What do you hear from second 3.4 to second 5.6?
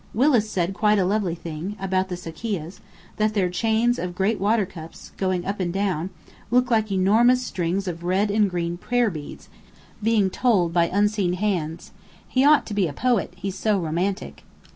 chains of great water cups, going up